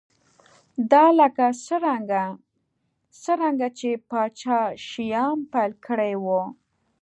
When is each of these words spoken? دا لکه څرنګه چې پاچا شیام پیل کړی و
دا 0.91 1.03
لکه 1.19 1.45
څرنګه 3.25 3.67
چې 3.77 3.89
پاچا 4.09 4.59
شیام 4.87 5.39
پیل 5.51 5.71
کړی 5.85 6.13
و 6.23 6.25